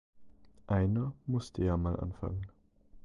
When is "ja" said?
1.63-1.77